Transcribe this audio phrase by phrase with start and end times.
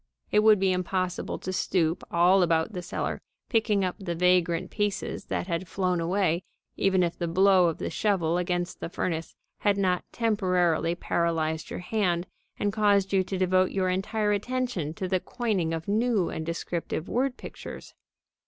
[0.31, 5.25] It would be impossible to stoop all about the cellar picking up the vagrant pieces
[5.25, 6.41] that had flown away,
[6.75, 11.81] even if the blow of the shovel against the furnace had not temporarily paralyzed your
[11.81, 12.25] hand
[12.57, 17.07] and caused you to devote your entire attention to the coining of new and descriptive
[17.07, 17.93] word pictures.